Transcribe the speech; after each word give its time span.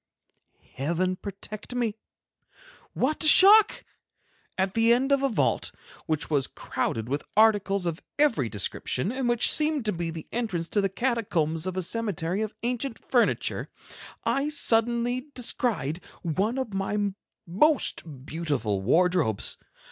Heaven 0.77 1.15
protect 1.15 1.75
me! 1.75 1.95
What 2.93 3.23
a 3.23 3.27
shock! 3.27 3.85
At 4.57 4.73
the 4.73 4.91
end 4.91 5.11
of 5.11 5.21
a 5.21 5.29
vault, 5.29 5.71
which 6.07 6.27
was 6.27 6.47
crowded 6.47 7.07
with 7.07 7.21
articles 7.37 7.85
of 7.85 8.01
every 8.17 8.49
description 8.49 9.11
and 9.11 9.29
which 9.29 9.51
seemed 9.51 9.85
to 9.85 9.91
be 9.91 10.09
the 10.09 10.25
entrance 10.31 10.67
to 10.69 10.81
the 10.81 10.89
catacombs 10.89 11.67
of 11.67 11.77
a 11.77 11.83
cemetery 11.83 12.41
of 12.41 12.55
ancient 12.63 12.97
furniture, 13.11 13.69
I 14.23 14.49
suddenly 14.49 15.27
descried 15.35 16.01
one 16.23 16.57
of 16.57 16.73
my 16.73 17.13
most 17.45 18.25
beautiful 18.25 18.81
wardrobes. 18.81 19.59